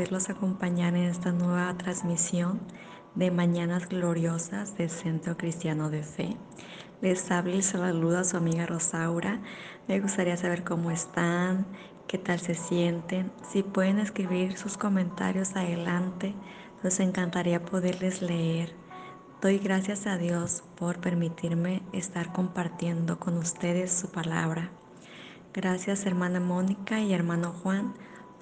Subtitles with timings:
[0.00, 2.58] poderlos acompañar en esta nueva transmisión
[3.16, 6.38] de Mañanas Gloriosas del Centro Cristiano de Fe.
[7.02, 9.42] Les habla y saluda a su amiga Rosaura.
[9.88, 11.66] Me gustaría saber cómo están,
[12.08, 13.30] qué tal se sienten.
[13.46, 16.34] Si pueden escribir sus comentarios adelante,
[16.82, 18.72] nos encantaría poderles leer.
[19.42, 24.70] Doy gracias a Dios por permitirme estar compartiendo con ustedes su palabra.
[25.52, 27.92] Gracias hermana Mónica y hermano Juan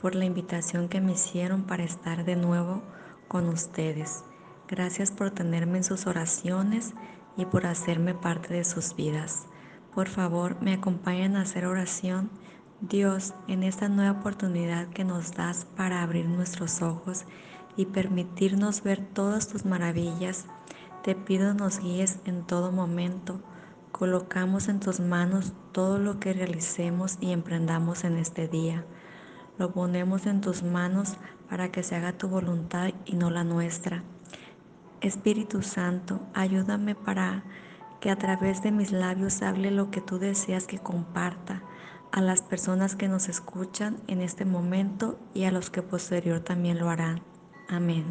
[0.01, 2.83] por la invitación que me hicieron para estar de nuevo
[3.29, 4.25] con ustedes.
[4.69, 6.95] Gracias por tenerme en sus oraciones
[7.37, 9.47] y por hacerme parte de sus vidas.
[9.95, 12.31] Por favor, me acompañen a hacer oración.
[12.81, 17.25] Dios, en esta nueva oportunidad que nos das para abrir nuestros ojos
[17.77, 20.47] y permitirnos ver todas tus maravillas,
[21.03, 23.41] te pido nos guíes en todo momento
[23.93, 28.85] Colocamos en tus manos todo lo que realicemos y emprendamos en este día.
[29.59, 31.17] Lo ponemos en tus manos
[31.49, 34.05] para que se haga tu voluntad y no la nuestra.
[35.01, 37.43] Espíritu Santo, ayúdame para
[38.01, 41.63] que a través de mis labios hable lo que tú deseas que comparta
[42.13, 46.79] a las personas que nos escuchan en este momento y a los que posterior también
[46.79, 47.23] lo harán.
[47.69, 48.05] Amén.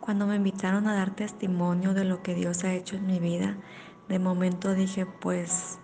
[0.00, 3.56] Cuando me invitaron a dar testimonio de lo que Dios ha hecho en mi vida,
[4.08, 5.78] de momento dije, pues,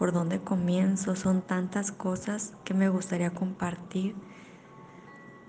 [0.00, 1.14] ¿por dónde comienzo?
[1.14, 4.16] Son tantas cosas que me gustaría compartir.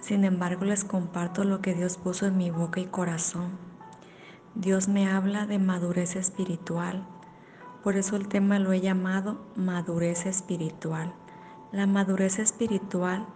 [0.02, 3.52] Sin embargo, les comparto lo que Dios puso en mi boca y corazón.
[4.54, 7.08] Dios me habla de madurez espiritual.
[7.82, 11.14] Por eso el tema lo he llamado madurez espiritual.
[11.72, 13.28] La madurez espiritual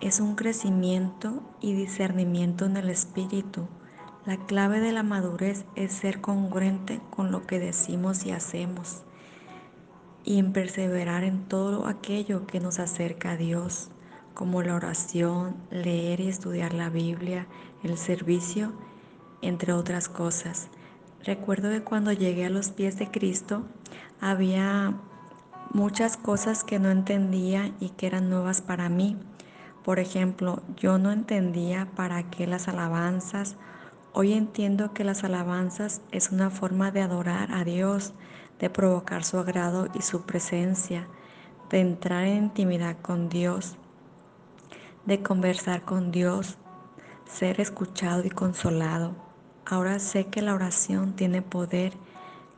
[0.00, 3.68] es un crecimiento y discernimiento en el espíritu
[4.24, 9.02] la clave de la madurez es ser congruente con lo que decimos y hacemos
[10.24, 13.90] y en perseverar en todo aquello que nos acerca a Dios,
[14.34, 17.46] como la oración, leer y estudiar la Biblia,
[17.82, 18.72] el servicio,
[19.40, 20.68] entre otras cosas.
[21.24, 23.64] Recuerdo que cuando llegué a los pies de Cristo
[24.20, 24.94] había
[25.72, 29.16] muchas cosas que no entendía y que eran nuevas para mí.
[29.84, 33.56] Por ejemplo, yo no entendía para qué las alabanzas
[34.14, 38.12] Hoy entiendo que las alabanzas es una forma de adorar a Dios,
[38.58, 41.08] de provocar su agrado y su presencia,
[41.70, 43.76] de entrar en intimidad con Dios,
[45.06, 46.58] de conversar con Dios,
[47.24, 49.14] ser escuchado y consolado.
[49.64, 51.92] Ahora sé que la oración tiene poder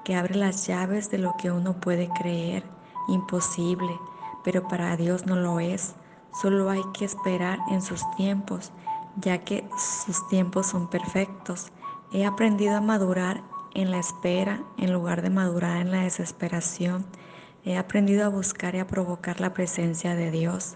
[0.04, 2.65] que abre las llaves de lo que uno puede creer
[3.09, 3.99] imposible,
[4.43, 5.94] pero para Dios no lo es.
[6.41, 8.72] Solo hay que esperar en sus tiempos
[9.16, 11.72] ya que sus tiempos son perfectos.
[12.12, 13.43] He aprendido a madurar
[13.74, 17.04] en la espera en lugar de madurar en la desesperación.
[17.64, 20.74] He aprendido a buscar y a provocar la presencia de Dios.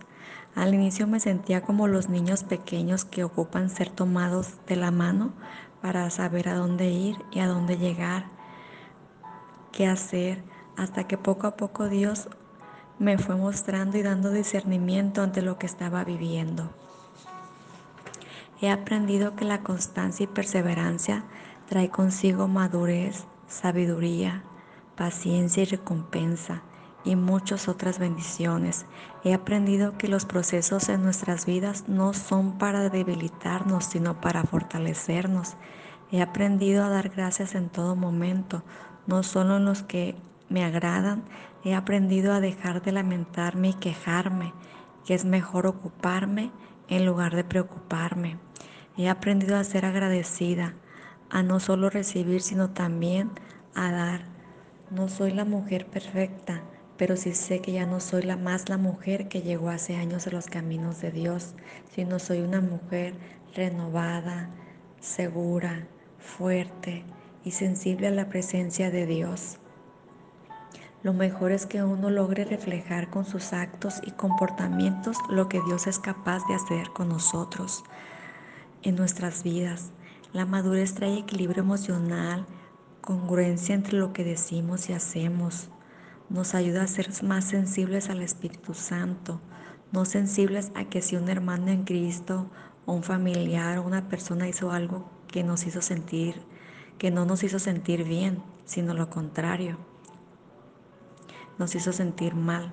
[0.54, 5.32] Al inicio me sentía como los niños pequeños que ocupan ser tomados de la mano
[5.80, 8.26] para saber a dónde ir y a dónde llegar,
[9.72, 10.42] qué hacer,
[10.76, 12.28] hasta que poco a poco Dios
[12.98, 16.70] me fue mostrando y dando discernimiento ante lo que estaba viviendo.
[18.60, 21.24] He aprendido que la constancia y perseverancia
[21.68, 24.42] trae consigo madurez, sabiduría,
[24.96, 26.62] paciencia y recompensa
[27.04, 28.86] y muchas otras bendiciones.
[29.22, 35.56] He aprendido que los procesos en nuestras vidas no son para debilitarnos, sino para fortalecernos.
[36.10, 38.62] He aprendido a dar gracias en todo momento,
[39.06, 40.16] no solo en los que
[40.48, 41.22] me agradan.
[41.64, 44.54] He aprendido a dejar de lamentarme y quejarme,
[45.04, 46.50] que es mejor ocuparme
[46.88, 48.38] en lugar de preocuparme.
[48.96, 50.74] He aprendido a ser agradecida,
[51.30, 53.30] a no solo recibir, sino también
[53.74, 54.20] a dar.
[54.90, 56.62] No soy la mujer perfecta,
[56.96, 60.26] pero sí sé que ya no soy la más la mujer que llegó hace años
[60.26, 61.54] a los caminos de Dios,
[61.94, 63.14] sino soy una mujer
[63.54, 64.50] renovada,
[65.00, 65.86] segura,
[66.18, 67.04] fuerte
[67.44, 69.58] y sensible a la presencia de Dios.
[71.02, 75.86] Lo mejor es que uno logre reflejar con sus actos y comportamientos lo que Dios
[75.86, 77.84] es capaz de hacer con nosotros
[78.82, 79.92] en nuestras vidas.
[80.32, 82.46] La madurez trae equilibrio emocional,
[83.00, 85.70] congruencia entre lo que decimos y hacemos.
[86.28, 89.40] Nos ayuda a ser más sensibles al Espíritu Santo,
[89.92, 92.50] no sensibles a que si un hermano en Cristo
[92.86, 96.42] un familiar o una persona hizo algo que nos hizo sentir,
[96.98, 99.78] que no nos hizo sentir bien, sino lo contrario
[101.58, 102.72] nos hizo sentir mal.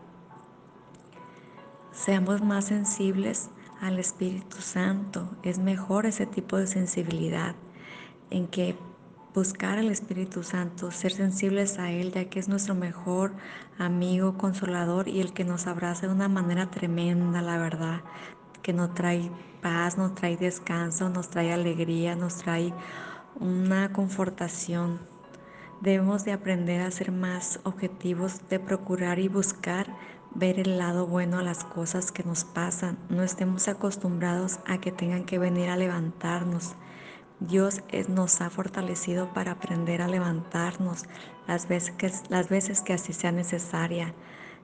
[1.91, 3.49] Seamos más sensibles
[3.81, 5.29] al Espíritu Santo.
[5.43, 7.55] Es mejor ese tipo de sensibilidad
[8.29, 8.75] en que
[9.33, 13.33] buscar al Espíritu Santo, ser sensibles a Él, ya que es nuestro mejor
[13.77, 18.01] amigo, consolador y el que nos abraza de una manera tremenda, la verdad,
[18.61, 19.29] que nos trae
[19.61, 22.73] paz, nos trae descanso, nos trae alegría, nos trae
[23.39, 24.99] una confortación.
[25.81, 29.87] Debemos de aprender a ser más objetivos, de procurar y buscar
[30.35, 32.97] ver el lado bueno a las cosas que nos pasan.
[33.09, 36.75] No estemos acostumbrados a que tengan que venir a levantarnos.
[37.39, 41.05] Dios nos ha fortalecido para aprender a levantarnos
[41.47, 44.13] las veces, que, las veces que así sea necesaria.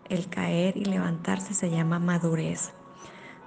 [0.10, 2.74] El caer y levantarse se llama madurez.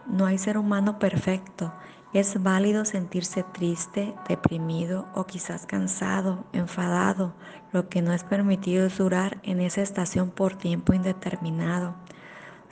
[0.06, 1.72] No hay ser humano perfecto.
[2.12, 7.34] Es válido sentirse triste, deprimido o quizás cansado, enfadado.
[7.72, 11.96] Lo que no es permitido es durar en esa estación por tiempo indeterminado.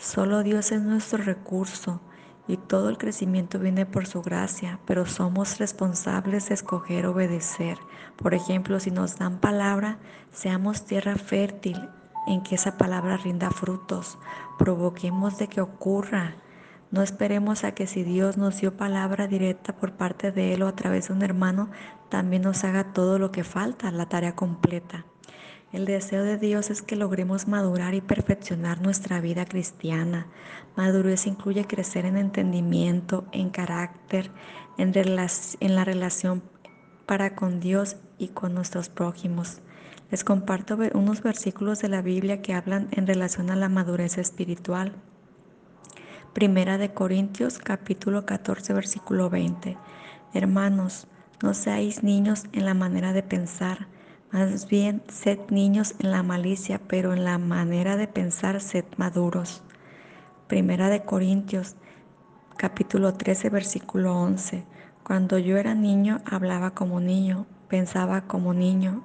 [0.03, 2.01] Solo Dios es nuestro recurso
[2.49, 7.79] y todo el crecimiento viene por su gracia, pero somos responsables de escoger obedecer.
[8.17, 9.99] Por ejemplo, si nos dan palabra,
[10.33, 11.89] seamos tierra fértil
[12.27, 14.19] en que esa palabra rinda frutos,
[14.59, 16.35] provoquemos de que ocurra.
[16.91, 20.67] No esperemos a que si Dios nos dio palabra directa por parte de Él o
[20.67, 21.71] a través de un hermano,
[22.09, 25.05] también nos haga todo lo que falta, la tarea completa.
[25.73, 30.27] El deseo de Dios es que logremos madurar y perfeccionar nuestra vida cristiana.
[30.77, 34.31] Madurez incluye crecer en entendimiento, en carácter,
[34.77, 34.93] en,
[35.75, 36.43] la relación
[37.07, 39.63] para con Dios y con nuestros prójimos.
[40.11, 44.93] Les comparto unos versículos de la Biblia que hablan en relación a la madurez espiritual.
[46.35, 49.79] Primera de Corintios capítulo 14 versículo 20.
[50.35, 51.07] Hermanos,
[51.43, 53.89] no seáis niños en la manera de pensar
[54.33, 59.63] más bien, sed niños en la malicia, pero en la manera de pensar sed maduros.
[60.47, 61.77] Primera de Corintios,
[62.57, 64.65] capítulo 13, versículo 11.
[65.05, 69.05] Cuando yo era niño, hablaba como niño, pensaba como niño,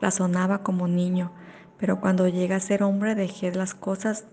[0.00, 1.30] razonaba como niño,
[1.78, 4.24] pero cuando llegué a ser hombre dejé las cosas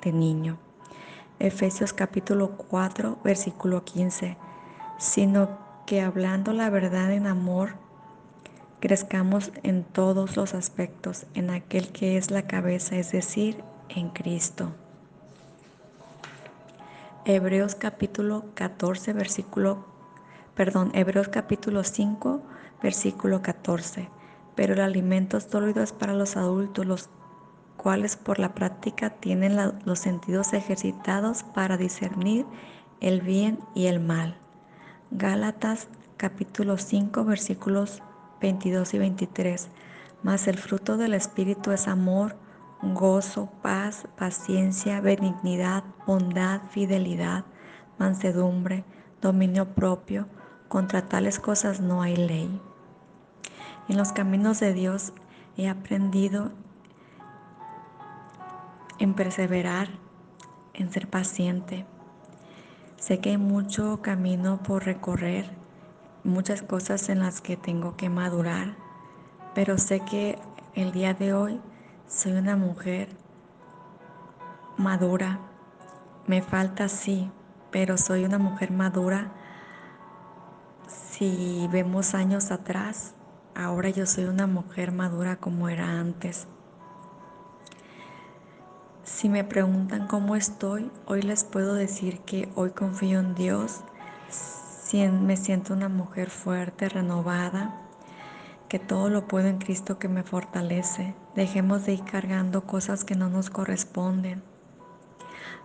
[0.00, 0.58] de niño.
[1.38, 4.38] Efesios capítulo 4, versículo 15.
[4.98, 7.74] Sino que hablando la verdad en amor,
[8.80, 14.72] crezcamos en todos los aspectos en aquel que es la cabeza, es decir, en Cristo.
[17.24, 19.84] Hebreos capítulo 14, versículo,
[20.54, 22.40] perdón, Hebreos capítulo 5,
[22.82, 24.08] versículo 14.
[24.54, 27.08] Pero el alimento sólido es para los adultos, los
[27.76, 32.46] cuales por la práctica tienen los sentidos ejercitados para discernir
[33.00, 34.38] el bien y el mal.
[35.10, 38.02] Gálatas capítulo 5, versículos
[38.40, 39.68] 22 y 23.
[40.22, 42.36] Mas el fruto del Espíritu es amor,
[42.82, 47.44] gozo, paz, paciencia, benignidad, bondad, fidelidad,
[47.98, 48.84] mansedumbre,
[49.20, 50.26] dominio propio.
[50.68, 52.60] Contra tales cosas no hay ley.
[53.88, 55.12] En los caminos de Dios
[55.56, 56.50] he aprendido
[58.98, 59.88] en perseverar,
[60.74, 61.86] en ser paciente.
[62.96, 65.65] Sé que hay mucho camino por recorrer
[66.26, 68.74] muchas cosas en las que tengo que madurar,
[69.54, 70.38] pero sé que
[70.74, 71.60] el día de hoy
[72.08, 73.08] soy una mujer
[74.76, 75.38] madura.
[76.26, 77.30] Me falta sí,
[77.70, 79.32] pero soy una mujer madura.
[80.88, 83.14] Si vemos años atrás,
[83.54, 86.48] ahora yo soy una mujer madura como era antes.
[89.04, 93.82] Si me preguntan cómo estoy, hoy les puedo decir que hoy confío en Dios
[94.94, 97.82] me siento una mujer fuerte, renovada,
[98.68, 101.14] que todo lo puedo en Cristo que me fortalece.
[101.34, 104.42] Dejemos de ir cargando cosas que no nos corresponden.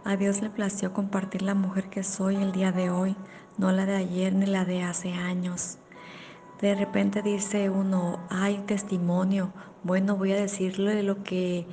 [0.03, 3.15] A Dios le plació compartir la mujer que soy el día de hoy,
[3.57, 5.77] no la de ayer ni la de hace años.
[6.59, 9.51] De repente dice uno, hay testimonio,
[9.83, 11.67] bueno, voy a decirle lo que,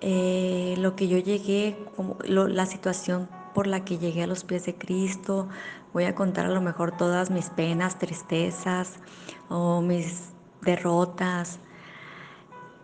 [0.00, 4.66] eh, lo que yo llegué, como, la situación por la que llegué a los pies
[4.66, 5.48] de Cristo,
[5.92, 9.00] voy a contar a lo mejor todas mis penas, tristezas
[9.48, 10.28] o mis
[10.62, 11.58] derrotas.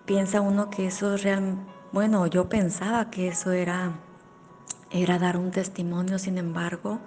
[0.05, 1.59] Piensa uno que eso es real,
[1.93, 3.93] bueno, yo pensaba que eso era
[4.91, 6.99] era dar un testimonio, sin embargo,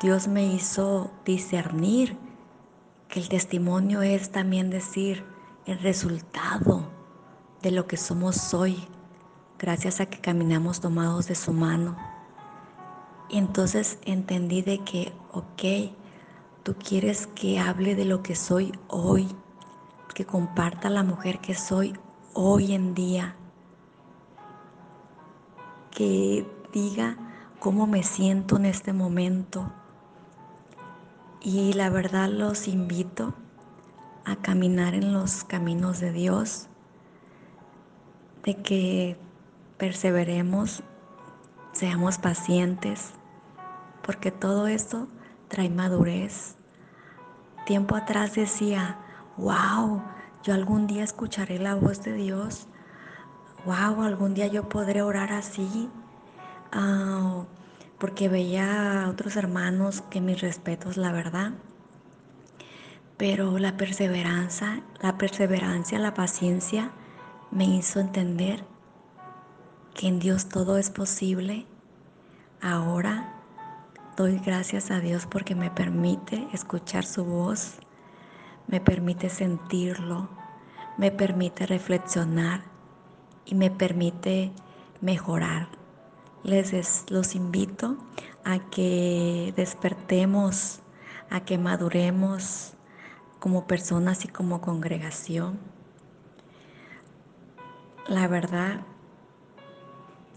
[0.00, 2.16] Dios me hizo discernir
[3.08, 5.26] que el testimonio es también decir
[5.66, 6.88] el resultado
[7.60, 8.88] de lo que somos hoy,
[9.58, 12.13] gracias a que caminamos tomados de su mano.
[13.36, 15.92] Entonces entendí de que, ok,
[16.62, 19.26] tú quieres que hable de lo que soy hoy,
[20.14, 21.98] que comparta la mujer que soy
[22.32, 23.34] hoy en día,
[25.90, 27.16] que diga
[27.58, 29.72] cómo me siento en este momento.
[31.40, 33.34] Y la verdad los invito
[34.24, 36.68] a caminar en los caminos de Dios,
[38.44, 39.16] de que
[39.76, 40.84] perseveremos,
[41.72, 43.12] seamos pacientes,
[44.04, 45.08] porque todo esto
[45.48, 46.56] trae madurez.
[47.66, 48.98] Tiempo atrás decía,
[49.36, 50.02] wow,
[50.42, 52.66] yo algún día escucharé la voz de Dios,
[53.64, 55.88] wow, algún día yo podré orar así,
[56.76, 57.44] uh,
[57.98, 61.52] porque veía a otros hermanos que mis respetos, la verdad.
[63.16, 66.90] Pero la perseverancia, la perseverancia, la paciencia
[67.50, 68.64] me hizo entender
[69.94, 71.64] que en Dios todo es posible.
[72.60, 73.33] Ahora
[74.16, 77.78] doy gracias a Dios porque me permite escuchar su voz,
[78.66, 80.28] me permite sentirlo,
[80.96, 82.62] me permite reflexionar
[83.44, 84.52] y me permite
[85.00, 85.68] mejorar.
[86.44, 87.96] Les los invito
[88.44, 90.80] a que despertemos,
[91.30, 92.74] a que maduremos
[93.40, 95.58] como personas y como congregación.
[98.06, 98.82] La verdad,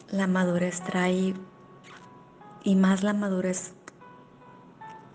[0.09, 1.33] la madurez trae,
[2.67, 3.71] y más la madurez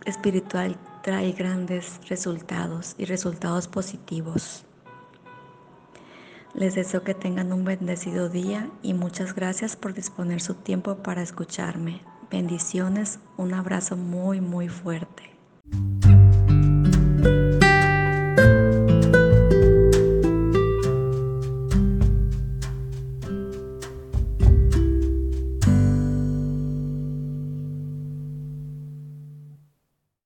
[0.06, 4.64] espiritual trae grandes resultados y resultados positivos.
[6.54, 11.22] Les deseo que tengan un bendecido día y muchas gracias por disponer su tiempo para
[11.22, 12.00] escucharme.
[12.30, 15.31] Bendiciones, un abrazo muy muy fuerte.